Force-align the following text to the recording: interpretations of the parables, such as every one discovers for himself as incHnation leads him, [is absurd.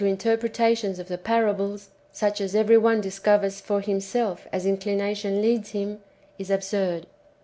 interpretations 0.03 0.97
of 0.97 1.07
the 1.09 1.17
parables, 1.19 1.89
such 2.11 2.41
as 2.41 2.55
every 2.55 2.75
one 2.75 2.99
discovers 2.99 3.61
for 3.61 3.81
himself 3.81 4.47
as 4.51 4.65
incHnation 4.65 5.43
leads 5.43 5.69
him, 5.73 5.99
[is 6.39 6.49
absurd. 6.49 7.05